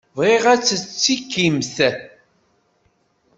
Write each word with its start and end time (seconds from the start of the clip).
Bɣiɣ 0.17 0.43
ad 0.53 0.61
tettekkimt. 0.63 1.75